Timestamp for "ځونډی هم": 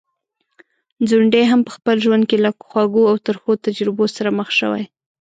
1.09-1.59